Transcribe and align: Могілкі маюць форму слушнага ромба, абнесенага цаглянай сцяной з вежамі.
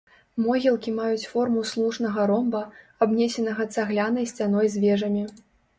Могілкі 0.43 0.93
маюць 0.99 1.27
форму 1.33 1.65
слушнага 1.73 2.27
ромба, 2.33 2.65
абнесенага 3.09 3.69
цаглянай 3.79 4.25
сцяной 4.35 4.67
з 4.77 4.89
вежамі. 4.89 5.23